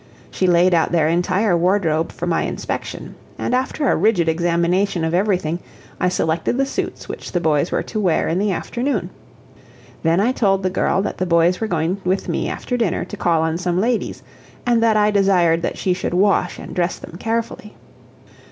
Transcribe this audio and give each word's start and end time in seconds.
She 0.31 0.47
laid 0.47 0.73
out 0.73 0.91
their 0.91 1.07
entire 1.07 1.55
wardrobe 1.55 2.11
for 2.11 2.25
my 2.25 2.41
inspection, 2.41 3.13
and 3.37 3.53
after 3.53 3.87
a 3.87 3.95
rigid 3.95 4.27
examination 4.27 5.03
of 5.03 5.13
everything 5.13 5.59
I 5.99 6.09
selected 6.09 6.57
the 6.57 6.65
suits 6.65 7.07
which 7.07 7.31
the 7.33 7.39
boys 7.39 7.71
were 7.71 7.83
to 7.83 7.99
wear 7.99 8.27
in 8.27 8.39
the 8.39 8.51
afternoon. 8.51 9.11
Then 10.01 10.19
I 10.19 10.31
told 10.31 10.63
the 10.63 10.71
girl 10.71 11.03
that 11.03 11.19
the 11.19 11.27
boys 11.27 11.61
were 11.61 11.67
going 11.67 12.01
with 12.03 12.27
me 12.27 12.49
after 12.49 12.77
dinner 12.77 13.05
to 13.05 13.15
call 13.15 13.43
on 13.43 13.59
some 13.59 13.79
ladies, 13.79 14.23
and 14.65 14.81
that 14.81 14.97
I 14.97 15.11
desired 15.11 15.61
that 15.61 15.77
she 15.77 15.93
should 15.93 16.15
wash 16.15 16.57
and 16.57 16.73
dress 16.75 16.97
them 16.97 17.17
carefully. 17.19 17.75